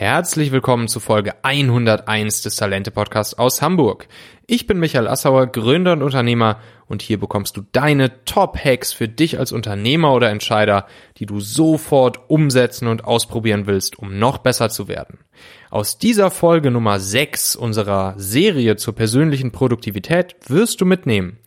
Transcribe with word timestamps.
Herzlich 0.00 0.50
willkommen 0.50 0.88
zu 0.88 0.98
Folge 0.98 1.34
101 1.44 2.40
des 2.40 2.56
Talente 2.56 2.90
Podcasts 2.90 3.34
aus 3.34 3.60
Hamburg. 3.60 4.08
Ich 4.46 4.66
bin 4.66 4.80
Michael 4.80 5.06
Assauer, 5.06 5.48
Gründer 5.48 5.92
und 5.92 6.02
Unternehmer 6.02 6.58
und 6.86 7.02
hier 7.02 7.20
bekommst 7.20 7.58
du 7.58 7.64
deine 7.72 8.24
Top-Hacks 8.24 8.94
für 8.94 9.08
dich 9.08 9.38
als 9.38 9.52
Unternehmer 9.52 10.14
oder 10.14 10.30
Entscheider, 10.30 10.86
die 11.18 11.26
du 11.26 11.40
sofort 11.40 12.30
umsetzen 12.30 12.88
und 12.88 13.04
ausprobieren 13.04 13.66
willst, 13.66 13.98
um 13.98 14.18
noch 14.18 14.38
besser 14.38 14.70
zu 14.70 14.88
werden. 14.88 15.18
Aus 15.68 15.98
dieser 15.98 16.30
Folge 16.30 16.70
Nummer 16.70 16.98
6 16.98 17.54
unserer 17.54 18.14
Serie 18.16 18.76
zur 18.76 18.94
persönlichen 18.94 19.52
Produktivität 19.52 20.34
wirst 20.48 20.80
du 20.80 20.86
mitnehmen, 20.86 21.40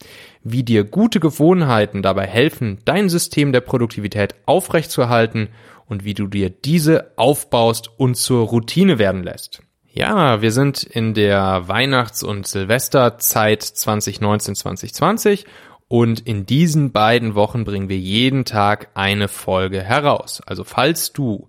wie 0.44 0.62
dir 0.62 0.84
gute 0.84 1.20
Gewohnheiten 1.20 2.04
dabei 2.04 2.28
helfen, 2.28 2.78
dein 2.86 3.10
System 3.10 3.52
der 3.52 3.62
Produktivität 3.62 4.36
aufrechtzuerhalten 4.46 5.50
und 5.86 6.04
wie 6.04 6.14
du 6.14 6.28
dir 6.28 6.50
diese 6.50 7.12
aufbaust 7.18 7.90
und 7.98 8.16
zur 8.16 8.48
Routine 8.48 9.00
werden 9.00 9.24
lässt. 9.24 9.62
Ja, 9.92 10.42
wir 10.42 10.52
sind 10.52 10.84
in 10.84 11.14
der 11.14 11.68
Weihnachts- 11.68 12.24
und 12.24 12.48
Silvesterzeit 12.48 13.62
2019-2020 13.62 15.46
und 15.88 16.22
in 16.22 16.48
diesen 16.48 16.92
beiden 16.92 17.36
Wochen 17.36 17.66
bringen 17.66 17.90
wir 17.90 18.00
jeden 18.00 18.46
Tag 18.46 18.90
eine 18.96 19.28
Folge 19.28 19.84
heraus. 19.84 20.42
Also 20.48 20.64
falls 20.64 21.14
du 21.14 21.48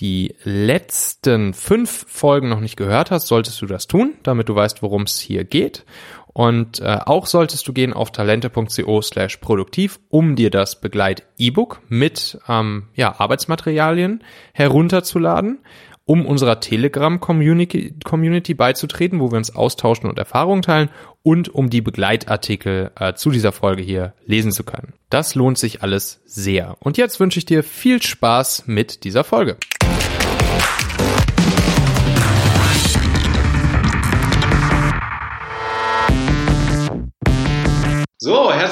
die 0.00 0.34
letzten 0.44 1.54
fünf 1.54 2.06
Folgen 2.08 2.48
noch 2.48 2.60
nicht 2.60 2.76
gehört 2.76 3.10
hast, 3.10 3.26
solltest 3.26 3.60
du 3.62 3.66
das 3.66 3.86
tun, 3.86 4.14
damit 4.22 4.48
du 4.48 4.54
weißt, 4.54 4.82
worum 4.82 5.02
es 5.02 5.18
hier 5.18 5.44
geht. 5.44 5.84
Und 6.32 6.80
äh, 6.80 6.98
auch 7.04 7.26
solltest 7.26 7.68
du 7.68 7.72
gehen 7.72 7.92
auf 7.92 8.10
talente.co 8.10 9.02
slash 9.02 9.36
produktiv, 9.36 10.00
um 10.08 10.34
dir 10.34 10.50
das 10.50 10.80
Begleit-E-Book 10.80 11.80
mit 11.88 12.38
ähm, 12.48 12.84
ja, 12.94 13.18
Arbeitsmaterialien 13.18 14.24
herunterzuladen, 14.54 15.58
um 16.04 16.24
unserer 16.24 16.58
Telegram-Community 16.58 17.94
Community 18.02 18.54
beizutreten, 18.54 19.20
wo 19.20 19.30
wir 19.30 19.36
uns 19.36 19.54
austauschen 19.54 20.08
und 20.08 20.18
Erfahrungen 20.18 20.62
teilen 20.62 20.88
und 21.22 21.54
um 21.54 21.68
die 21.68 21.82
Begleitartikel 21.82 22.90
äh, 22.98 23.12
zu 23.14 23.30
dieser 23.30 23.52
Folge 23.52 23.82
hier 23.82 24.14
lesen 24.24 24.52
zu 24.52 24.64
können. 24.64 24.94
Das 25.10 25.34
lohnt 25.34 25.58
sich 25.58 25.82
alles 25.82 26.22
sehr. 26.24 26.76
Und 26.80 26.96
jetzt 26.96 27.20
wünsche 27.20 27.38
ich 27.38 27.44
dir 27.44 27.62
viel 27.62 28.02
Spaß 28.02 28.64
mit 28.66 29.04
dieser 29.04 29.22
Folge. 29.22 29.58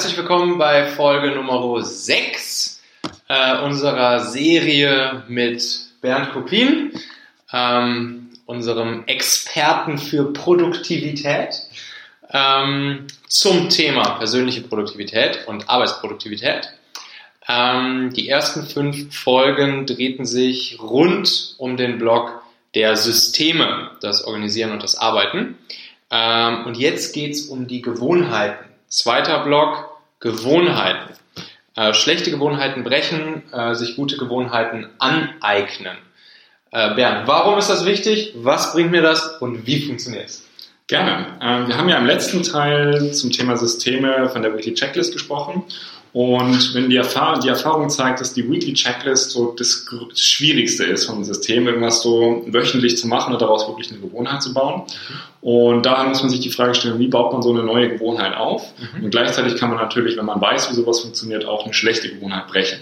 Herzlich 0.01 0.17
willkommen 0.17 0.57
bei 0.57 0.87
Folge 0.87 1.31
Nummer 1.33 1.85
6 1.85 2.81
äh, 3.29 3.59
unserer 3.59 4.21
Serie 4.21 5.25
mit 5.29 5.63
Bernd 6.01 6.33
Kopin, 6.33 6.93
ähm, 7.53 8.31
unserem 8.47 9.05
Experten 9.05 9.99
für 9.99 10.33
Produktivität, 10.33 11.55
ähm, 12.31 13.09
zum 13.29 13.69
Thema 13.69 14.13
persönliche 14.13 14.63
Produktivität 14.63 15.47
und 15.47 15.69
Arbeitsproduktivität. 15.69 16.71
Ähm, 17.47 18.11
die 18.15 18.27
ersten 18.27 18.67
fünf 18.67 19.15
Folgen 19.15 19.85
drehten 19.85 20.25
sich 20.25 20.79
rund 20.81 21.57
um 21.59 21.77
den 21.77 21.99
Block 21.99 22.43
der 22.75 22.97
Systeme, 22.97 23.91
das 24.01 24.25
Organisieren 24.25 24.73
und 24.73 24.83
das 24.83 24.97
Arbeiten. 24.97 25.59
Ähm, 26.11 26.65
und 26.65 26.79
jetzt 26.79 27.13
geht 27.13 27.33
es 27.33 27.43
um 27.49 27.67
die 27.67 27.83
Gewohnheiten 27.83 28.71
Zweiter 28.91 29.45
Block, 29.45 29.90
Gewohnheiten. 30.21 31.15
Äh, 31.77 31.95
schlechte 31.95 32.31
Gewohnheiten 32.31 32.85
brechen, 32.85 33.43
äh, 33.53 33.75
sich 33.75 33.97
gute 33.97 34.17
Gewohnheiten 34.17 34.89
aneignen. 34.99 35.97
Äh, 36.71 36.95
Bernd, 36.95 37.27
warum 37.27 37.59
ist 37.59 37.71
das 37.71 37.85
wichtig? 37.87 38.35
Was 38.37 38.73
bringt 38.73 38.91
mir 38.91 39.03
das 39.03 39.41
und 39.41 39.67
wie 39.67 39.81
funktioniert 39.87 40.27
es? 40.27 40.47
Gerne. 40.87 41.39
Ähm, 41.41 41.69
wir 41.69 41.77
haben 41.79 41.89
ja 41.89 41.99
im 41.99 42.07
letzten 42.07 42.43
Teil 42.43 43.13
zum 43.13 43.31
Thema 43.31 43.57
Systeme 43.57 44.29
von 44.29 44.43
der 44.43 44.57
Weekly 44.57 44.75
Checklist 44.75 45.13
gesprochen 45.13 45.65
und 46.13 46.75
wenn 46.75 46.91
die 46.91 46.97
Erfahrung, 46.97 47.41
die 47.41 47.49
Erfahrung 47.49 47.89
zeigt, 47.89 48.21
dass 48.21 48.35
die 48.35 48.51
Weekly 48.51 48.75
Checklist 48.75 49.31
so 49.31 49.55
das, 49.57 49.87
Schwierigste 50.15 50.85
ist 50.85 51.05
vom 51.05 51.23
System, 51.23 51.69
irgendwas 51.69 52.03
so 52.03 52.45
wöchentlich 52.49 52.99
zu 52.99 53.07
machen 53.07 53.33
und 53.33 53.41
daraus 53.41 53.69
wirklich 53.69 53.91
eine 53.93 54.01
Gewohnheit 54.01 54.43
zu 54.43 54.53
bauen. 54.53 54.83
Und 55.41 55.87
daher 55.87 56.09
muss 56.09 56.21
man 56.21 56.31
sich 56.31 56.41
die 56.41 56.51
Frage 56.51 56.75
stellen, 56.75 56.99
wie 56.99 57.07
baut 57.07 57.33
man 57.33 57.43
so 57.43 57.51
eine 57.51 57.63
neue 57.63 57.91
Gewohnheit 57.91 58.37
auf? 58.37 58.73
Mhm. 58.97 59.05
Und 59.05 59.11
gleichzeitig 59.11 59.57
kann 59.57 59.71
man 59.71 59.79
natürlich, 59.79 60.17
wenn 60.17 60.25
man 60.25 60.41
weiß, 60.41 60.71
wie 60.71 60.75
sowas 60.75 61.01
funktioniert, 61.01 61.45
auch 61.45 61.65
eine 61.65 61.75
schlechte 61.75 62.09
Gewohnheit 62.09 62.49
brechen. 62.49 62.81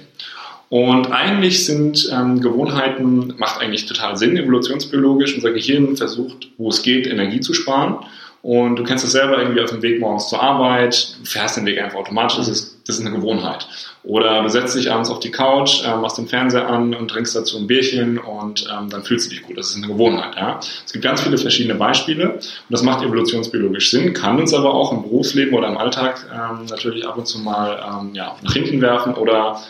Und 0.70 1.12
eigentlich 1.12 1.64
sind 1.64 2.10
ähm, 2.12 2.40
Gewohnheiten, 2.40 3.34
macht 3.38 3.60
eigentlich 3.60 3.86
total 3.86 4.16
Sinn, 4.16 4.36
evolutionsbiologisch. 4.36 5.34
Unser 5.34 5.52
Gehirn 5.52 5.96
versucht, 5.96 6.48
wo 6.58 6.68
es 6.68 6.82
geht, 6.82 7.06
Energie 7.06 7.40
zu 7.40 7.54
sparen. 7.54 7.98
Und 8.40 8.76
du 8.76 8.84
kennst 8.84 9.04
das 9.04 9.12
selber 9.12 9.38
irgendwie 9.38 9.60
auf 9.60 9.70
dem 9.70 9.82
Weg 9.82 10.00
morgens 10.00 10.28
zur 10.28 10.40
Arbeit, 10.40 11.16
du 11.20 11.24
fährst 11.26 11.56
den 11.56 11.66
Weg 11.66 11.80
einfach 11.80 11.98
automatisch, 11.98 12.36
das 12.36 12.48
ist, 12.48 12.78
das 12.86 12.98
ist 12.98 13.04
eine 13.04 13.14
Gewohnheit. 13.14 13.66
Oder 14.04 14.42
du 14.42 14.48
setzt 14.48 14.76
dich 14.76 14.92
abends 14.92 15.10
auf 15.10 15.18
die 15.18 15.32
Couch, 15.32 15.84
äh, 15.84 15.96
machst 15.96 16.18
den 16.18 16.28
Fernseher 16.28 16.68
an 16.68 16.94
und 16.94 17.08
trinkst 17.08 17.34
dazu 17.34 17.58
ein 17.58 17.66
Bierchen 17.66 18.16
und 18.18 18.66
ähm, 18.72 18.90
dann 18.90 19.02
fühlst 19.02 19.26
du 19.26 19.34
dich 19.34 19.42
gut. 19.42 19.58
Das 19.58 19.70
ist 19.70 19.76
eine 19.76 19.88
Gewohnheit. 19.88 20.36
Ja? 20.36 20.60
Es 20.86 20.92
gibt 20.92 21.04
ganz 21.04 21.20
viele 21.20 21.36
verschiedene 21.36 21.74
Beispiele 21.74 22.34
und 22.34 22.42
das 22.70 22.82
macht 22.82 23.04
evolutionsbiologisch 23.04 23.90
Sinn, 23.90 24.14
kann 24.14 24.38
uns 24.38 24.54
aber 24.54 24.72
auch 24.72 24.92
im 24.92 25.02
Berufsleben 25.02 25.54
oder 25.54 25.68
im 25.68 25.76
Alltag 25.76 26.24
ähm, 26.32 26.66
natürlich 26.70 27.06
ab 27.06 27.18
und 27.18 27.26
zu 27.26 27.40
mal 27.40 28.00
ähm, 28.00 28.14
ja, 28.14 28.36
nach 28.42 28.52
hinten 28.52 28.80
werfen 28.80 29.14
oder 29.14 29.60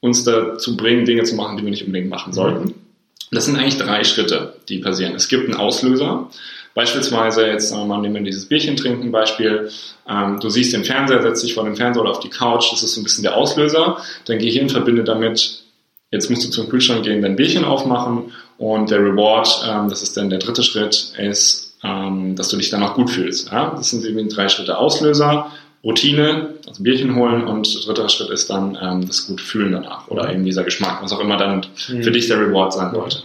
uns 0.00 0.24
dazu 0.24 0.76
bringen, 0.76 1.04
Dinge 1.04 1.24
zu 1.24 1.34
machen, 1.34 1.56
die 1.56 1.64
wir 1.64 1.70
nicht 1.70 1.84
unbedingt 1.84 2.10
machen 2.10 2.32
sollten. 2.32 2.74
Das 3.32 3.46
sind 3.46 3.56
eigentlich 3.56 3.78
drei 3.78 4.04
Schritte, 4.04 4.54
die 4.68 4.78
passieren. 4.78 5.14
Es 5.14 5.28
gibt 5.28 5.46
einen 5.46 5.58
Auslöser. 5.58 6.28
Beispielsweise, 6.74 7.46
jetzt 7.46 7.68
sagen 7.68 7.82
wir 7.82 7.86
mal, 7.86 8.00
nehmen 8.00 8.16
wir 8.16 8.22
dieses 8.22 8.46
Bierchen 8.46 8.76
trinken 8.76 9.12
Beispiel. 9.12 9.70
Ähm, 10.08 10.40
du 10.40 10.48
siehst 10.48 10.72
den 10.72 10.84
Fernseher, 10.84 11.22
setzt 11.22 11.44
dich 11.44 11.54
vor 11.54 11.64
dem 11.64 11.76
Fernseher 11.76 12.02
oder 12.02 12.12
auf 12.12 12.20
die 12.20 12.30
Couch. 12.30 12.72
Das 12.72 12.82
ist 12.82 12.94
so 12.94 13.00
ein 13.00 13.04
bisschen 13.04 13.22
der 13.22 13.36
Auslöser. 13.36 13.98
Dein 14.24 14.38
Gehirn 14.38 14.68
verbindet 14.68 15.08
damit, 15.08 15.62
jetzt 16.10 16.30
musst 16.30 16.44
du 16.44 16.50
zum 16.50 16.68
Kühlschrank 16.68 17.04
gehen, 17.04 17.20
dein 17.20 17.36
Bierchen 17.36 17.64
aufmachen. 17.64 18.32
Und 18.58 18.90
der 18.90 19.00
Reward, 19.00 19.66
ähm, 19.68 19.88
das 19.88 20.02
ist 20.02 20.16
dann 20.16 20.30
der 20.30 20.38
dritte 20.38 20.62
Schritt, 20.62 21.14
ist, 21.18 21.76
ähm, 21.82 22.36
dass 22.36 22.48
du 22.48 22.56
dich 22.56 22.70
dann 22.70 22.82
auch 22.82 22.94
gut 22.94 23.10
fühlst. 23.10 23.50
Ja? 23.50 23.74
Das 23.76 23.90
sind 23.90 24.04
eben 24.04 24.28
drei 24.28 24.48
Schritte 24.48 24.78
Auslöser. 24.78 25.50
Routine, 25.84 26.54
also 26.66 26.82
Bierchen 26.82 27.16
holen 27.16 27.44
und 27.44 27.86
dritter 27.86 28.08
Schritt 28.08 28.30
ist 28.30 28.48
dann 28.50 28.78
ähm, 28.80 29.06
das 29.06 29.26
gute 29.26 29.42
Fühlen 29.42 29.72
danach 29.72 30.06
oder 30.08 30.32
eben 30.32 30.44
dieser 30.44 30.62
Geschmack, 30.62 31.02
was 31.02 31.12
auch 31.12 31.18
immer 31.18 31.36
dann 31.36 31.66
mhm. 31.88 32.04
für 32.04 32.12
dich 32.12 32.28
der 32.28 32.38
Reward 32.38 32.72
sein 32.72 32.92
sollte. 32.92 33.18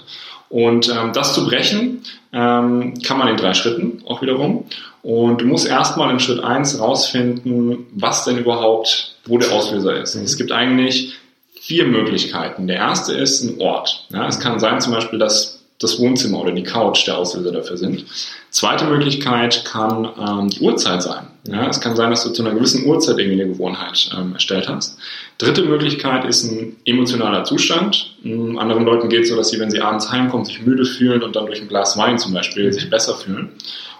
Und 0.49 0.89
ähm, 0.89 1.11
das 1.13 1.33
zu 1.33 1.45
brechen 1.45 2.03
ähm, 2.31 2.93
kann 3.03 3.17
man 3.17 3.27
in 3.27 3.37
drei 3.37 3.53
Schritten 3.53 4.01
auch 4.07 4.21
wiederum. 4.21 4.65
Und 5.03 5.41
du 5.41 5.45
musst 5.45 5.67
erstmal 5.67 6.11
in 6.11 6.19
Schritt 6.19 6.43
eins 6.43 6.79
rausfinden, 6.79 7.87
was 7.93 8.25
denn 8.25 8.37
überhaupt, 8.37 9.15
wo 9.25 9.37
der 9.37 9.51
Auslöser 9.51 10.01
ist. 10.01 10.15
Und 10.15 10.23
es 10.23 10.37
gibt 10.37 10.51
eigentlich 10.51 11.15
vier 11.53 11.85
Möglichkeiten. 11.85 12.67
Der 12.67 12.77
erste 12.77 13.13
ist 13.13 13.41
ein 13.41 13.59
Ort. 13.59 14.05
Ja, 14.09 14.27
es 14.27 14.39
kann 14.39 14.59
sein 14.59 14.79
zum 14.79 14.93
Beispiel, 14.93 15.19
dass 15.19 15.56
das 15.79 15.99
Wohnzimmer 15.99 16.41
oder 16.41 16.51
die 16.51 16.63
Couch 16.63 17.05
der 17.05 17.17
Auslöser 17.17 17.51
dafür 17.51 17.77
sind. 17.77 18.05
Zweite 18.49 18.85
Möglichkeit 18.85 19.63
kann 19.63 20.09
ähm, 20.19 20.49
die 20.49 20.61
Uhrzeit 20.61 21.03
sein. 21.03 21.27
Ja, 21.47 21.69
es 21.69 21.79
kann 21.79 21.95
sein, 21.95 22.09
dass 22.09 22.23
du 22.23 22.31
zu 22.31 22.43
einer 22.43 22.55
gewissen 22.55 22.85
Uhrzeit 22.85 23.19
irgendwie 23.19 23.41
eine 23.41 23.51
Gewohnheit 23.51 24.09
ähm, 24.17 24.33
erstellt 24.33 24.67
hast. 24.67 24.97
Dritte 25.37 25.63
Möglichkeit 25.63 26.25
ist 26.25 26.43
ein 26.43 26.75
emotionaler 26.83 27.43
Zustand. 27.43 28.15
Ähm, 28.23 28.57
anderen 28.57 28.85
Leuten 28.85 29.07
geht 29.07 29.23
es 29.23 29.29
so, 29.29 29.35
dass 29.35 29.49
sie, 29.49 29.59
wenn 29.59 29.71
sie 29.71 29.81
abends 29.81 30.11
heimkommen, 30.11 30.45
sich 30.45 30.65
müde 30.65 30.83
fühlen 30.83 31.21
und 31.21 31.35
dann 31.35 31.45
durch 31.45 31.61
ein 31.61 31.67
Glas 31.67 31.95
Wein 31.97 32.17
zum 32.17 32.33
Beispiel 32.33 32.73
sich 32.73 32.89
besser 32.89 33.15
fühlen. 33.15 33.51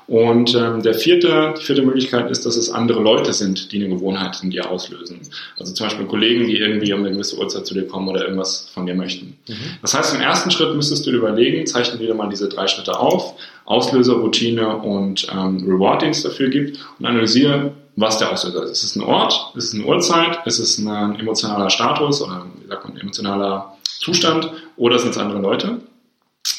Und 0.07 0.55
ähm, 0.55 0.81
der 0.81 0.93
vierte, 0.93 1.53
die 1.59 1.63
vierte 1.63 1.81
Möglichkeit 1.81 2.31
ist, 2.31 2.45
dass 2.45 2.55
es 2.55 2.69
andere 2.69 3.01
Leute 3.01 3.33
sind, 3.33 3.73
die 3.73 3.83
eine 3.83 3.93
Gewohnheit 3.93 4.41
in 4.41 4.51
dir 4.51 4.71
auslösen. 4.71 5.19
Also 5.59 5.73
zum 5.73 5.85
Beispiel 5.85 6.05
Kollegen, 6.05 6.47
die 6.47 6.57
irgendwie 6.57 6.93
um 6.93 6.99
eine 6.99 7.11
gewisse 7.11 7.37
Uhrzeit 7.37 7.65
zu 7.65 7.73
dir 7.73 7.85
kommen 7.85 8.07
oder 8.07 8.23
irgendwas 8.23 8.69
von 8.73 8.85
dir 8.85 8.95
möchten. 8.95 9.37
Mhm. 9.49 9.55
Das 9.81 9.93
heißt, 9.93 10.15
im 10.15 10.21
ersten 10.21 10.49
Schritt 10.49 10.73
müsstest 10.73 11.05
du 11.05 11.11
dir 11.11 11.17
überlegen, 11.17 11.67
zeichne 11.67 11.99
dir 11.99 12.13
mal 12.13 12.29
diese 12.29 12.47
drei 12.47 12.67
Schritte 12.67 12.97
auf, 12.97 13.33
Auslöser, 13.65 14.13
Routine 14.13 14.77
und 14.77 15.27
ähm, 15.29 15.65
Reward, 15.67 16.01
den 16.01 16.11
es 16.11 16.23
dafür 16.23 16.49
gibt 16.49 16.79
und 16.99 17.05
analysiere, 17.05 17.73
was 17.97 18.17
der 18.17 18.31
Auslöser 18.31 18.63
ist. 18.63 18.71
Ist 18.71 18.83
es 18.83 18.95
ein 18.95 19.03
Ort? 19.03 19.51
Ist 19.55 19.65
es 19.65 19.73
eine 19.73 19.83
Uhrzeit? 19.83 20.39
Ist 20.45 20.59
es 20.59 20.77
ein 20.77 21.19
emotionaler 21.19 21.69
Status 21.69 22.21
oder 22.21 22.45
wie 22.61 22.67
sagt 22.67 22.87
man, 22.87 22.97
emotionaler 22.97 23.75
Zustand? 23.83 24.51
Oder 24.77 24.99
sind 24.99 25.09
es 25.09 25.17
andere 25.17 25.41
Leute? 25.41 25.81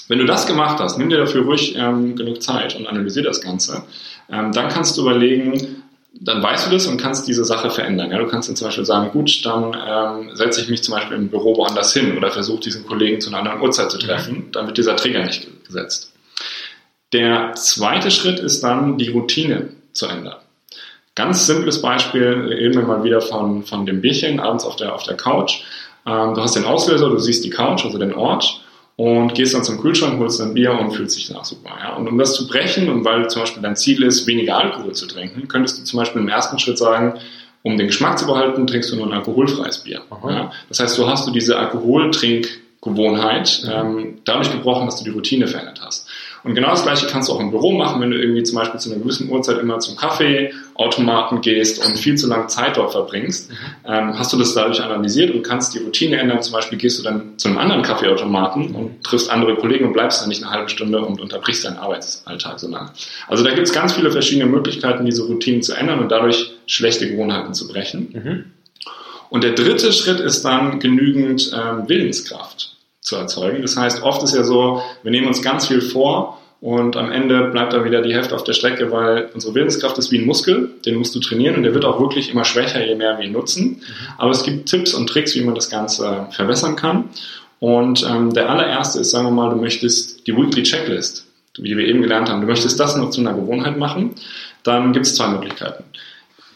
Wenn 0.08 0.18
du 0.18 0.24
das 0.24 0.46
gemacht 0.46 0.80
hast, 0.80 0.98
nimm 0.98 1.10
dir 1.10 1.18
dafür 1.18 1.44
ruhig 1.44 1.76
ähm, 1.76 2.16
genug 2.16 2.42
Zeit 2.42 2.74
und 2.74 2.86
analysier 2.86 3.22
das 3.22 3.40
Ganze. 3.40 3.84
Ähm, 4.30 4.52
dann 4.52 4.68
kannst 4.68 4.96
du 4.96 5.02
überlegen, 5.02 5.82
dann 6.14 6.42
weißt 6.42 6.66
du 6.66 6.70
das 6.70 6.86
und 6.86 6.96
kannst 6.96 7.28
diese 7.28 7.44
Sache 7.44 7.70
verändern. 7.70 8.10
Ja, 8.10 8.18
du 8.18 8.26
kannst 8.26 8.48
dann 8.48 8.56
zum 8.56 8.66
Beispiel 8.66 8.86
sagen, 8.86 9.10
gut, 9.12 9.44
dann 9.44 9.76
ähm, 9.86 10.34
setze 10.34 10.62
ich 10.62 10.68
mich 10.68 10.82
zum 10.82 10.94
Beispiel 10.94 11.16
im 11.16 11.28
Büro 11.28 11.56
woanders 11.56 11.92
hin 11.92 12.16
oder 12.16 12.30
versuche 12.30 12.60
diesen 12.60 12.86
Kollegen 12.86 13.20
zu 13.20 13.28
einer 13.28 13.38
anderen 13.38 13.60
Uhrzeit 13.60 13.90
zu 13.90 13.98
treffen, 13.98 14.34
mhm. 14.34 14.52
dann 14.52 14.66
wird 14.66 14.78
dieser 14.78 14.96
Trigger 14.96 15.24
nicht 15.24 15.46
gesetzt. 15.66 16.12
Der 17.12 17.52
zweite 17.54 18.10
Schritt 18.10 18.38
ist 18.40 18.62
dann, 18.62 18.98
die 18.98 19.08
Routine 19.08 19.70
zu 19.92 20.06
ändern. 20.06 20.36
Ganz 21.14 21.46
simples 21.46 21.82
Beispiel, 21.82 22.22
reden 22.48 22.74
wir 22.74 22.82
mal 22.82 23.02
wieder 23.02 23.20
von, 23.20 23.64
von 23.64 23.86
dem 23.86 24.00
Bierchen 24.00 24.40
abends 24.40 24.64
auf 24.64 24.76
der, 24.76 24.94
auf 24.94 25.02
der 25.02 25.16
Couch. 25.16 25.62
Ähm, 26.06 26.34
du 26.34 26.40
hast 26.40 26.54
den 26.54 26.64
Auslöser, 26.64 27.10
du 27.10 27.18
siehst 27.18 27.44
die 27.44 27.50
Couch, 27.50 27.84
also 27.84 27.98
den 27.98 28.14
Ort 28.14 28.60
und 28.98 29.34
gehst 29.34 29.54
dann 29.54 29.62
zum 29.62 29.80
Kühlschrank, 29.80 30.18
holst 30.18 30.40
ein 30.40 30.54
Bier 30.54 30.72
und 30.72 30.90
fühlst 30.90 31.16
dich 31.16 31.28
danach 31.28 31.44
super. 31.44 31.70
Ja? 31.80 31.94
Und 31.94 32.08
um 32.08 32.18
das 32.18 32.34
zu 32.34 32.48
brechen 32.48 32.90
und 32.90 33.04
weil 33.04 33.30
zum 33.30 33.42
Beispiel 33.42 33.62
dein 33.62 33.76
Ziel 33.76 34.02
ist, 34.02 34.26
weniger 34.26 34.58
Alkohol 34.58 34.92
zu 34.92 35.06
trinken, 35.06 35.46
könntest 35.46 35.78
du 35.78 35.84
zum 35.84 36.00
Beispiel 36.00 36.20
im 36.20 36.28
ersten 36.28 36.58
Schritt 36.58 36.78
sagen, 36.78 37.14
um 37.62 37.78
den 37.78 37.86
Geschmack 37.86 38.18
zu 38.18 38.26
behalten, 38.26 38.66
trinkst 38.66 38.90
du 38.90 38.96
nur 38.96 39.06
ein 39.06 39.12
alkoholfreies 39.12 39.84
Bier. 39.84 40.02
Ja? 40.28 40.50
Das 40.68 40.80
heißt, 40.80 40.98
du 40.98 41.06
hast 41.06 41.28
du 41.28 41.30
diese 41.30 41.56
Alkoholtrinkgewohnheit 41.56 43.62
mhm. 43.64 43.70
ähm, 43.70 44.18
dadurch 44.24 44.50
gebrochen, 44.50 44.86
dass 44.86 44.98
du 44.98 45.04
die 45.04 45.10
Routine 45.10 45.46
verändert 45.46 45.80
hast. 45.80 46.07
Und 46.44 46.54
genau 46.54 46.70
das 46.70 46.82
Gleiche 46.82 47.06
kannst 47.06 47.28
du 47.28 47.32
auch 47.32 47.40
im 47.40 47.50
Büro 47.50 47.72
machen, 47.72 48.00
wenn 48.00 48.10
du 48.10 48.18
irgendwie 48.18 48.42
zum 48.42 48.56
Beispiel 48.56 48.78
zu 48.78 48.90
einer 48.90 49.00
gewissen 49.00 49.28
Uhrzeit 49.28 49.58
immer 49.58 49.78
zum 49.80 49.96
Kaffeeautomaten 49.96 51.40
gehst 51.40 51.84
und 51.84 51.98
viel 51.98 52.14
zu 52.16 52.28
lange 52.28 52.46
Zeit 52.46 52.76
dort 52.76 52.92
verbringst. 52.92 53.50
Mhm. 53.50 53.54
Ähm, 53.84 54.18
hast 54.18 54.32
du 54.32 54.36
das 54.36 54.54
dadurch 54.54 54.82
analysiert 54.82 55.34
und 55.34 55.42
kannst 55.42 55.74
die 55.74 55.78
Routine 55.78 56.18
ändern. 56.18 56.40
Zum 56.42 56.52
Beispiel 56.52 56.78
gehst 56.78 56.98
du 56.98 57.02
dann 57.02 57.38
zu 57.38 57.48
einem 57.48 57.58
anderen 57.58 57.82
Kaffeeautomaten 57.82 58.74
und 58.74 59.02
triffst 59.04 59.30
andere 59.30 59.56
Kollegen 59.56 59.86
und 59.86 59.92
bleibst 59.92 60.22
dann 60.22 60.28
nicht 60.28 60.42
eine 60.42 60.52
halbe 60.52 60.68
Stunde 60.68 61.04
und 61.04 61.20
unterbrichst 61.20 61.64
deinen 61.64 61.78
Arbeitsalltag 61.78 62.60
so 62.60 62.68
lange. 62.68 62.90
Also 63.26 63.44
da 63.44 63.50
gibt 63.50 63.66
es 63.66 63.72
ganz 63.72 63.92
viele 63.92 64.10
verschiedene 64.10 64.46
Möglichkeiten, 64.46 65.04
diese 65.04 65.24
Routinen 65.24 65.62
zu 65.62 65.74
ändern 65.74 65.98
und 65.98 66.10
dadurch 66.10 66.52
schlechte 66.66 67.10
Gewohnheiten 67.10 67.54
zu 67.54 67.68
brechen. 67.68 68.08
Mhm. 68.12 68.44
Und 69.30 69.44
der 69.44 69.52
dritte 69.52 69.92
Schritt 69.92 70.20
ist 70.20 70.42
dann 70.42 70.78
genügend 70.80 71.52
ähm, 71.54 71.88
Willenskraft 71.88 72.77
zu 73.08 73.16
erzeugen. 73.16 73.62
Das 73.62 73.76
heißt, 73.76 74.02
oft 74.02 74.22
ist 74.22 74.34
ja 74.34 74.44
so, 74.44 74.82
wir 75.02 75.10
nehmen 75.10 75.26
uns 75.26 75.42
ganz 75.42 75.66
viel 75.66 75.80
vor 75.80 76.38
und 76.60 76.96
am 76.96 77.10
Ende 77.10 77.44
bleibt 77.50 77.72
da 77.72 77.84
wieder 77.84 78.02
die 78.02 78.14
Hälfte 78.14 78.34
auf 78.34 78.44
der 78.44 78.52
Strecke, 78.52 78.90
weil 78.90 79.30
unsere 79.32 79.54
Willenskraft 79.54 79.96
ist 79.98 80.10
wie 80.10 80.18
ein 80.18 80.26
Muskel, 80.26 80.70
den 80.84 80.96
musst 80.96 81.14
du 81.14 81.20
trainieren 81.20 81.56
und 81.56 81.62
der 81.62 81.74
wird 81.74 81.84
auch 81.84 82.00
wirklich 82.00 82.30
immer 82.30 82.44
schwächer, 82.44 82.84
je 82.84 82.94
mehr 82.94 83.18
wir 83.18 83.24
ihn 83.24 83.32
nutzen. 83.32 83.82
Aber 84.18 84.30
es 84.30 84.42
gibt 84.42 84.68
Tipps 84.68 84.92
und 84.92 85.08
Tricks, 85.08 85.34
wie 85.34 85.42
man 85.42 85.54
das 85.54 85.70
Ganze 85.70 86.26
verbessern 86.30 86.76
kann. 86.76 87.04
Und 87.60 88.06
ähm, 88.08 88.32
der 88.34 88.50
allererste 88.50 89.00
ist, 89.00 89.10
sagen 89.10 89.26
wir 89.26 89.32
mal, 89.32 89.50
du 89.50 89.56
möchtest 89.56 90.26
die 90.26 90.36
Weekly 90.36 90.62
Checklist, 90.62 91.26
wie 91.58 91.76
wir 91.76 91.86
eben 91.86 92.02
gelernt 92.02 92.28
haben, 92.28 92.40
du 92.40 92.46
möchtest 92.46 92.78
das 92.78 92.96
noch 92.96 93.10
zu 93.10 93.20
einer 93.20 93.34
Gewohnheit 93.34 93.78
machen, 93.78 94.14
dann 94.62 94.92
gibt 94.92 95.06
es 95.06 95.16
zwei 95.16 95.28
Möglichkeiten. 95.28 95.84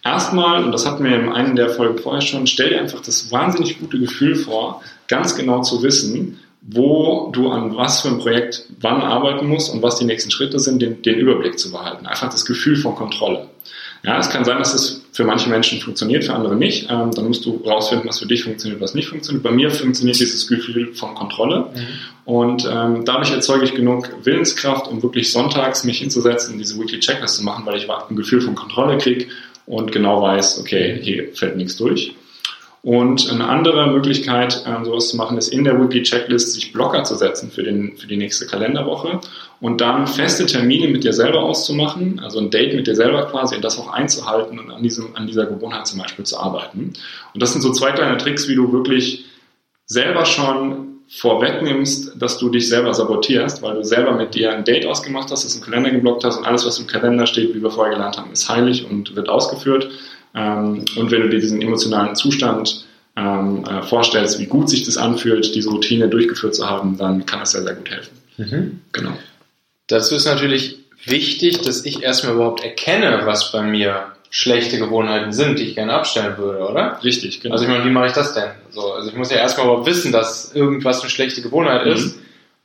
Erstmal, 0.05 0.65
und 0.65 0.73
das 0.73 0.85
hatten 0.85 1.05
wir 1.05 1.15
in 1.15 1.29
einer 1.29 1.55
der 1.55 1.71
Folgen 1.71 1.99
vorher 1.99 2.23
schon, 2.23 2.49
stell 2.49 2.71
dir 2.71 2.81
einfach 2.81 3.01
das 3.01 3.31
wahnsinnig 3.31 3.79
gute 3.79 4.01
Gefühl 4.01 4.35
vor, 4.35 4.83
ganz 5.07 5.37
genau 5.37 5.63
zu 5.63 5.83
wissen, 5.83 6.41
wo 6.63 7.31
du 7.33 7.51
an 7.51 7.77
was 7.77 8.03
für 8.03 8.09
ein 8.09 8.19
Projekt 8.19 8.65
wann 8.81 9.03
arbeiten 9.03 9.49
musst 9.49 9.73
und 9.73 9.83
was 9.83 9.99
die 9.99 10.05
nächsten 10.05 10.31
Schritte 10.31 10.59
sind, 10.61 10.81
den, 10.81 11.03
den 11.03 11.19
Überblick 11.19 11.59
zu 11.59 11.73
behalten. 11.73 12.07
Einfach 12.07 12.31
das 12.31 12.45
Gefühl 12.45 12.77
von 12.77 12.95
Kontrolle. 12.95 13.49
Ja, 14.05 14.19
es 14.19 14.31
kann 14.31 14.45
sein, 14.45 14.59
dass 14.59 14.75
es 14.75 15.05
für 15.13 15.25
manche 15.25 15.49
Menschen 15.49 15.81
funktioniert, 15.81 16.25
für 16.25 16.35
andere 16.35 16.57
nicht. 16.57 16.91
Ähm, 16.91 17.13
dann 17.13 17.29
musst 17.29 17.45
du 17.45 17.63
rausfinden, 17.65 18.09
was 18.09 18.19
für 18.19 18.27
dich 18.27 18.43
funktioniert, 18.43 18.81
was 18.81 18.95
nicht 18.95 19.09
funktioniert. 19.09 19.45
Bei 19.45 19.53
mir 19.53 19.71
funktioniert 19.71 20.19
dieses 20.19 20.49
Gefühl 20.49 20.93
von 20.95 21.15
Kontrolle. 21.15 21.67
Mhm. 21.75 21.87
Und 22.25 22.69
ähm, 22.71 23.05
dadurch 23.05 23.31
erzeuge 23.31 23.65
ich 23.65 23.75
genug 23.75 24.09
Willenskraft, 24.25 24.89
um 24.89 25.03
wirklich 25.03 25.31
sonntags 25.31 25.85
mich 25.85 25.99
hinzusetzen 25.99 26.55
und 26.55 26.59
diese 26.59 26.79
Weekly 26.81 26.99
Checklist 26.99 27.37
zu 27.37 27.45
machen, 27.45 27.65
weil 27.65 27.77
ich 27.77 27.89
ein 27.89 28.17
Gefühl 28.17 28.41
von 28.41 28.57
Kontrolle 28.57 28.99
kriege 28.99 29.27
und 29.67 29.93
genau 29.93 30.23
weiß, 30.23 30.59
okay, 30.61 30.99
hier 31.01 31.29
fällt 31.35 31.57
nichts 31.57 31.77
durch. 31.77 32.15
Und 32.83 33.31
eine 33.31 33.49
andere 33.49 33.87
Möglichkeit, 33.87 34.65
ähm, 34.67 34.85
sowas 34.85 35.09
zu 35.09 35.17
machen, 35.17 35.39
ist 35.39 35.49
in 35.49 35.63
der 35.63 35.81
Weekly 35.81 36.03
Checklist 36.03 36.53
sich 36.53 36.73
Blocker 36.73 37.05
zu 37.05 37.15
setzen 37.15 37.53
für, 37.53 37.63
den, 37.63 37.97
für 37.97 38.09
die 38.09 38.17
nächste 38.17 38.47
Kalenderwoche 38.47 39.21
und 39.61 39.81
dann 39.81 40.09
feste 40.09 40.47
Termine 40.47 40.89
mit 40.89 41.05
dir 41.05 41.13
selber 41.13 41.43
auszumachen, 41.43 42.19
also 42.19 42.41
ein 42.41 42.51
Date 42.51 42.75
mit 42.75 42.89
dir 42.89 42.97
selber 42.97 43.27
quasi 43.27 43.55
und 43.55 43.63
das 43.63 43.79
auch 43.79 43.93
einzuhalten 43.93 44.59
und 44.59 44.73
an, 44.73 44.83
diesem, 44.83 45.15
an 45.15 45.29
dieser 45.29 45.47
Gewohnheit 45.47 45.87
zum 45.87 46.01
Beispiel 46.01 46.25
zu 46.25 46.37
arbeiten. 46.37 46.95
Und 47.33 47.41
das 47.41 47.53
sind 47.53 47.63
so 47.63 47.71
zwei 47.71 47.93
kleine 47.93 48.17
Tricks, 48.17 48.49
wie 48.49 48.57
du 48.57 48.73
wirklich 48.73 49.27
selber 49.87 50.25
schon 50.25 50.89
vorwegnimmst, 51.09 52.21
dass 52.21 52.39
du 52.39 52.49
dich 52.49 52.69
selber 52.69 52.95
sabotierst, 52.95 53.63
weil 53.63 53.75
du 53.75 53.85
selber 53.85 54.13
mit 54.13 54.35
dir 54.35 54.53
ein 54.53 54.65
Date 54.65 54.87
ausgemacht 54.87 55.31
hast, 55.31 55.45
das 55.45 55.55
im 55.55 55.63
Kalender 55.63 55.91
geblockt 55.91 56.25
hast 56.25 56.39
und 56.39 56.47
alles, 56.47 56.67
was 56.67 56.79
im 56.81 56.89
Kalender 56.89 57.27
steht, 57.27 57.55
wie 57.55 57.63
wir 57.63 57.71
vorher 57.71 57.95
gelernt 57.95 58.17
haben, 58.17 58.33
ist 58.33 58.49
heilig 58.49 58.91
und 58.91 59.15
wird 59.15 59.29
ausgeführt. 59.29 59.91
Ähm, 60.35 60.85
und 60.97 61.11
wenn 61.11 61.23
du 61.23 61.29
dir 61.29 61.41
diesen 61.41 61.61
emotionalen 61.61 62.15
Zustand 62.15 62.87
ähm, 63.17 63.65
äh, 63.65 63.83
vorstellst, 63.83 64.39
wie 64.39 64.47
gut 64.47 64.71
sich 64.71 64.85
das 64.85 64.97
anfühlt, 64.97 65.55
diese 65.55 65.71
Routine 65.71 66.09
durchgeführt 66.09 66.55
zu 66.55 66.69
haben, 66.69 66.97
dann 66.97 67.27
kann 67.27 67.41
das 67.41 67.53
sehr, 67.53 67.63
sehr 67.63 67.75
gut 67.75 67.91
helfen. 67.91 68.13
Mhm. 68.39 68.81
Genau. 68.93 69.13
Dazu 69.89 70.15
ist 70.15 70.25
natürlich 70.25 70.79
wichtig, 71.05 71.61
dass 71.63 71.85
ich 71.85 72.03
erstmal 72.03 72.35
überhaupt 72.35 72.65
erkenne, 72.65 73.23
was 73.25 73.53
bei 73.53 73.63
mir 73.63 74.07
schlechte 74.31 74.79
Gewohnheiten 74.79 75.33
sind, 75.33 75.59
die 75.59 75.65
ich 75.65 75.75
gerne 75.75 75.93
abstellen 75.93 76.39
würde, 76.39 76.61
oder? 76.61 76.99
Richtig, 77.05 77.43
genau. 77.43 77.53
Also 77.53 77.67
ich 77.67 77.71
meine, 77.71 77.85
wie 77.85 77.91
mache 77.91 78.07
ich 78.07 78.13
das 78.13 78.33
denn? 78.33 78.51
So, 78.71 78.95
also 78.95 79.11
ich 79.11 79.15
muss 79.15 79.31
ja 79.31 79.37
erstmal 79.37 79.67
überhaupt 79.67 79.87
wissen, 79.87 80.11
dass 80.11 80.55
irgendwas 80.55 81.03
eine 81.03 81.11
schlechte 81.11 81.43
Gewohnheit 81.43 81.85
mhm. 81.85 81.93
ist 81.93 82.19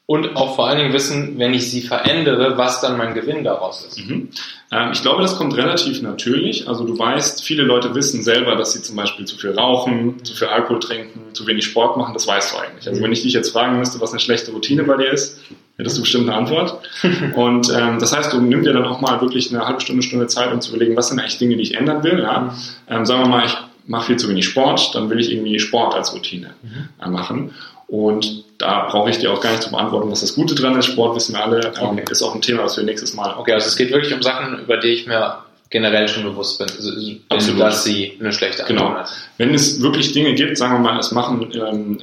und 0.07 0.37
auch 0.37 0.55
vor 0.55 0.67
allen 0.67 0.77
Dingen 0.77 0.93
wissen, 0.93 1.37
wenn 1.37 1.53
ich 1.53 1.69
sie 1.69 1.81
verändere, 1.81 2.57
was 2.57 2.79
dann 2.79 2.97
mein 2.97 3.13
Gewinn 3.13 3.43
daraus 3.43 3.85
ist. 3.85 3.99
Mhm. 3.99 4.29
Ähm, 4.71 4.91
ich 4.93 5.01
glaube, 5.01 5.21
das 5.21 5.37
kommt 5.37 5.55
relativ 5.57 6.01
natürlich. 6.01 6.69
Also 6.69 6.85
du 6.85 6.97
weißt, 6.97 7.43
viele 7.43 7.63
Leute 7.63 7.93
wissen 7.93 8.23
selber, 8.23 8.55
dass 8.55 8.71
sie 8.71 8.81
zum 8.81 8.95
Beispiel 8.95 9.25
zu 9.25 9.37
viel 9.37 9.51
rauchen, 9.51 10.23
zu 10.23 10.33
viel 10.33 10.47
Alkohol 10.47 10.79
trinken, 10.79 11.33
zu 11.33 11.45
wenig 11.45 11.65
Sport 11.65 11.97
machen. 11.97 12.13
Das 12.13 12.25
weißt 12.25 12.53
du 12.53 12.57
eigentlich. 12.57 12.87
Also 12.87 13.01
wenn 13.03 13.11
ich 13.11 13.21
dich 13.21 13.33
jetzt 13.33 13.51
fragen 13.51 13.77
müsste, 13.77 13.99
was 13.99 14.11
eine 14.11 14.21
schlechte 14.21 14.51
Routine 14.51 14.83
bei 14.83 14.95
dir 14.95 15.11
ist, 15.11 15.41
hättest 15.77 15.97
du 15.97 16.01
bestimmt 16.03 16.29
eine 16.29 16.37
Antwort. 16.37 16.87
Und 17.35 17.69
ähm, 17.75 17.99
das 17.99 18.15
heißt, 18.15 18.31
du 18.31 18.39
nimm 18.39 18.63
dir 18.63 18.71
dann 18.71 18.85
auch 18.85 19.01
mal 19.01 19.19
wirklich 19.19 19.53
eine 19.53 19.67
halbe 19.67 19.81
Stunde, 19.81 20.03
Stunde 20.03 20.27
Zeit, 20.27 20.53
um 20.53 20.61
zu 20.61 20.73
überlegen, 20.73 20.95
was 20.95 21.09
sind 21.09 21.19
eigentlich 21.19 21.37
Dinge, 21.37 21.57
die 21.57 21.63
ich 21.63 21.75
ändern 21.75 22.01
will. 22.05 22.19
Ja? 22.19 22.55
Ähm, 22.89 23.05
sagen 23.05 23.23
wir 23.23 23.27
mal, 23.27 23.45
ich 23.45 23.57
mache 23.85 24.05
viel 24.07 24.17
zu 24.17 24.29
wenig 24.29 24.45
Sport, 24.45 24.95
dann 24.95 25.09
will 25.09 25.19
ich 25.19 25.33
irgendwie 25.33 25.59
Sport 25.59 25.95
als 25.95 26.13
Routine 26.13 26.51
mhm. 26.63 27.11
machen. 27.11 27.51
Und 27.87 28.43
da 28.57 28.87
brauche 28.89 29.09
ich 29.09 29.17
dir 29.19 29.31
auch 29.31 29.39
gar 29.39 29.51
nicht 29.51 29.63
zu 29.63 29.71
beantworten, 29.71 30.11
was 30.11 30.21
das 30.21 30.35
Gute 30.35 30.55
dran 30.55 30.77
ist. 30.77 30.87
Sport 30.87 31.15
wissen 31.15 31.35
wir 31.35 31.43
alle, 31.43 31.71
okay. 31.79 32.03
ist 32.09 32.21
auch 32.21 32.35
ein 32.35 32.41
Thema, 32.41 32.63
was 32.63 32.75
wir 32.75 32.83
nächstes 32.83 33.13
Mal. 33.13 33.35
Okay, 33.37 33.53
also 33.53 33.67
es 33.67 33.77
geht 33.77 33.91
wirklich 33.91 34.13
um 34.13 34.21
Sachen, 34.21 34.59
über 34.59 34.77
die 34.77 34.89
ich 34.89 35.07
mir 35.07 35.37
generell 35.69 36.07
schon 36.07 36.23
bewusst 36.23 36.59
bin, 36.59 36.67
also, 36.69 36.91
Absolut. 37.29 37.61
dass 37.61 37.83
sie 37.83 38.17
eine 38.19 38.31
schlechte 38.31 38.65
Antwort 38.65 38.95
Genau. 38.95 39.05
Wenn 39.37 39.53
es 39.53 39.81
wirklich 39.81 40.13
Dinge 40.13 40.33
gibt, 40.33 40.57
sagen 40.57 40.75
wir 40.75 40.79
mal, 40.79 40.99
es 40.99 41.11
machen, 41.11 41.51
ähm, 41.53 41.99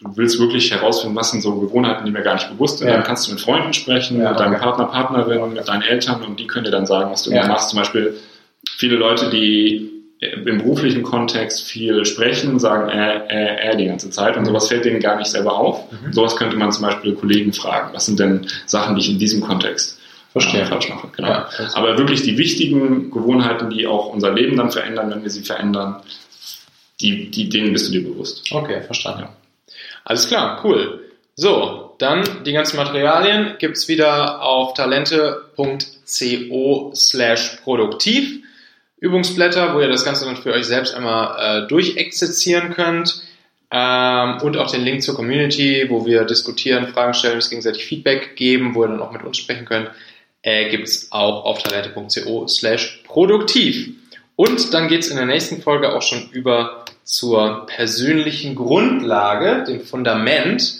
du 0.00 0.16
willst 0.16 0.38
wirklich 0.38 0.70
herausfinden, 0.70 1.16
was 1.16 1.30
sind 1.30 1.42
so 1.42 1.58
Gewohnheiten, 1.58 2.04
die 2.04 2.10
mir 2.10 2.22
gar 2.22 2.34
nicht 2.34 2.48
bewusst 2.48 2.78
sind, 2.78 2.88
ja. 2.88 2.94
dann 2.94 3.02
kannst 3.02 3.26
du 3.26 3.32
mit 3.32 3.40
Freunden 3.40 3.72
sprechen, 3.74 4.20
ja, 4.20 4.30
mit 4.30 4.40
deinem 4.40 4.58
Partner, 4.58 4.86
Partnerin, 4.86 5.52
mit 5.52 5.68
deinen 5.68 5.82
Eltern 5.82 6.22
und 6.22 6.40
die 6.40 6.46
können 6.46 6.64
dir 6.64 6.70
dann 6.70 6.86
sagen, 6.86 7.10
was 7.10 7.22
du 7.22 7.32
ja. 7.32 7.46
machst. 7.46 7.70
Zum 7.70 7.78
Beispiel 7.78 8.16
viele 8.78 8.96
Leute, 8.96 9.28
die 9.30 9.95
im 10.18 10.58
beruflichen 10.58 11.02
Kontext 11.02 11.62
viel 11.62 12.04
sprechen, 12.06 12.58
sagen 12.58 12.88
äh, 12.88 13.18
äh, 13.28 13.72
äh 13.72 13.76
die 13.76 13.86
ganze 13.86 14.10
Zeit 14.10 14.36
und 14.36 14.42
mhm. 14.42 14.46
sowas 14.46 14.68
fällt 14.68 14.84
denen 14.84 15.00
gar 15.00 15.16
nicht 15.16 15.30
selber 15.30 15.54
auf. 15.58 15.92
Mhm. 15.92 16.12
Sowas 16.12 16.36
könnte 16.36 16.56
man 16.56 16.72
zum 16.72 16.84
Beispiel 16.86 17.14
Kollegen 17.14 17.52
fragen. 17.52 17.92
Was 17.92 18.06
sind 18.06 18.18
denn 18.18 18.46
Sachen, 18.64 18.94
die 18.94 19.02
ich 19.02 19.10
in 19.10 19.18
diesem 19.18 19.42
Kontext 19.42 19.98
Verstehe. 20.32 20.62
Äh, 20.62 20.66
falsch 20.66 20.88
mache? 20.90 21.08
Genau. 21.16 21.28
Ja, 21.28 21.48
Aber 21.72 21.96
wirklich 21.96 22.22
die 22.22 22.36
wichtigen 22.36 23.10
Gewohnheiten, 23.10 23.70
die 23.70 23.86
auch 23.86 24.12
unser 24.12 24.34
Leben 24.34 24.58
dann 24.58 24.70
verändern, 24.70 25.10
wenn 25.10 25.22
wir 25.22 25.30
sie 25.30 25.42
verändern, 25.42 26.02
die, 27.00 27.30
die, 27.30 27.48
denen 27.48 27.72
bist 27.72 27.88
du 27.88 27.92
dir 27.92 28.04
bewusst. 28.04 28.52
Okay, 28.52 28.82
verstanden. 28.82 29.22
Ja. 29.22 29.30
Alles 30.04 30.28
klar, 30.28 30.60
cool. 30.62 31.06
So, 31.36 31.94
dann 31.98 32.22
die 32.44 32.52
ganzen 32.52 32.76
Materialien 32.76 33.54
gibt's 33.58 33.88
wieder 33.88 34.42
auf 34.42 34.74
talente.co 34.74 36.12
slash 36.94 37.58
produktiv. 37.64 38.42
Übungsblätter, 38.98 39.74
wo 39.74 39.80
ihr 39.80 39.88
das 39.88 40.04
Ganze 40.04 40.24
dann 40.24 40.36
für 40.36 40.52
euch 40.52 40.66
selbst 40.66 40.94
einmal 40.94 41.64
äh, 41.64 41.68
durchexerzieren 41.68 42.72
könnt. 42.72 43.22
Ähm, 43.70 44.38
und 44.42 44.56
auch 44.56 44.70
den 44.70 44.82
Link 44.84 45.02
zur 45.02 45.16
Community, 45.16 45.86
wo 45.88 46.06
wir 46.06 46.24
diskutieren, 46.24 46.88
Fragen 46.88 47.14
stellen, 47.14 47.34
uns 47.34 47.50
gegenseitig 47.50 47.84
Feedback 47.84 48.36
geben, 48.36 48.74
wo 48.74 48.84
ihr 48.84 48.88
dann 48.88 49.02
auch 49.02 49.12
mit 49.12 49.24
uns 49.24 49.38
sprechen 49.38 49.66
könnt, 49.66 49.90
äh, 50.42 50.70
gibt 50.70 50.86
es 50.86 51.10
auch 51.10 51.44
auf 51.44 51.62
talente.co 51.62 52.46
slash 52.46 53.02
produktiv. 53.04 53.90
Und 54.36 54.72
dann 54.72 54.88
geht's 54.88 55.08
in 55.08 55.16
der 55.16 55.26
nächsten 55.26 55.62
Folge 55.62 55.94
auch 55.94 56.02
schon 56.02 56.28
über 56.30 56.84
zur 57.02 57.66
persönlichen 57.66 58.54
Grundlage, 58.54 59.64
dem 59.64 59.80
Fundament, 59.80 60.74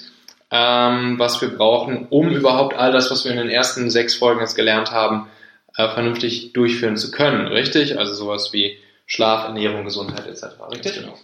ähm, 0.51 1.19
was 1.19 1.41
wir 1.41 1.49
brauchen, 1.49 2.07
um 2.11 2.31
überhaupt 2.31 2.77
all 2.77 2.93
das, 2.93 3.11
was 3.11 3.25
wir 3.25 3.33
in 3.33 3.39
den 3.39 3.49
ersten 3.49 3.91
sechs 3.91 4.15
Folgen 4.15 4.41
jetzt 4.41 4.55
gelernt 4.55 4.93
haben, 4.93 5.29
äh, 5.77 5.89
vernünftig 5.89 6.53
durchführen 6.53 6.97
zu 6.97 7.11
können, 7.11 7.47
richtig? 7.49 7.99
Also 7.99 8.15
sowas 8.15 8.53
wie 8.53 8.79
Schlaf, 9.07 9.45
Ernährung, 9.45 9.85
Gesundheit 9.85 10.27
etc. 10.27 10.47
Richtig? 10.71 10.95
Genau. 10.95 11.17